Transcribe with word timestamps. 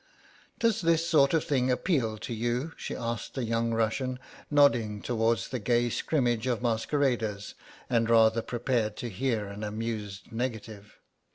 "Does 0.57 0.81
this 0.81 1.07
sort 1.07 1.31
of 1.35 1.43
thing 1.43 1.69
appeal 1.69 2.17
to 2.17 2.33
you?" 2.33 2.73
she 2.75 2.95
asked 2.95 3.35
the 3.35 3.43
young 3.43 3.71
Russian, 3.71 4.17
nodding 4.49 4.99
towards 4.99 5.49
the 5.49 5.59
gay 5.59 5.91
scrimmage 5.91 6.47
of 6.47 6.59
masqueraders 6.63 7.53
and 7.87 8.09
rather 8.09 8.41
prepared 8.41 8.95
to 8.97 9.09
hear 9.11 9.45
an 9.45 9.63
amused 9.63 10.31
negative." 10.31 10.97